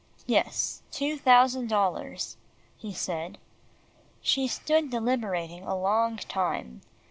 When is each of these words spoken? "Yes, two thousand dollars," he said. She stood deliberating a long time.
"Yes, 0.25 0.81
two 0.89 1.15
thousand 1.15 1.67
dollars," 1.69 2.35
he 2.75 2.91
said. 2.91 3.37
She 4.19 4.47
stood 4.47 4.89
deliberating 4.89 5.61
a 5.63 5.77
long 5.79 6.17
time. 6.17 6.81